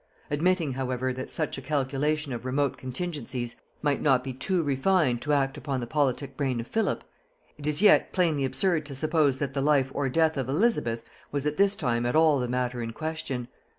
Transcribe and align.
Admitting 0.31 0.71
however 0.71 1.13
that 1.13 1.29
such 1.29 1.59
a 1.59 1.61
calculation 1.61 2.33
of 2.33 2.43
remote 2.43 2.75
contingencies 2.75 3.55
might 3.83 4.01
not 4.01 4.23
be 4.23 4.33
too 4.33 4.63
refined 4.63 5.21
to 5.21 5.31
act 5.31 5.57
upon 5.59 5.79
the 5.79 5.85
politic 5.85 6.35
brain 6.35 6.59
of 6.59 6.65
Philip, 6.65 7.03
it 7.59 7.67
is 7.67 7.83
yet 7.83 8.11
plainly 8.11 8.43
absurd 8.43 8.83
to 8.87 8.95
suppose 8.95 9.37
that 9.37 9.53
the 9.53 9.61
life 9.61 9.91
or 9.93 10.09
death 10.09 10.37
of 10.37 10.49
Elizabeth 10.49 11.03
was 11.31 11.45
at 11.45 11.57
this 11.57 11.75
time 11.75 12.03
at 12.07 12.15
all 12.15 12.39
the 12.39 12.47
matter 12.47 12.81
in 12.81 12.93
question. 12.93 13.47